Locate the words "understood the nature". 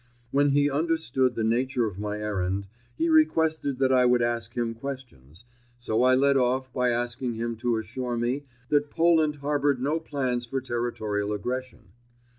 0.67-1.85